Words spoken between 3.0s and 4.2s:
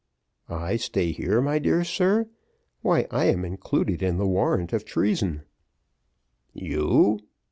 I am included in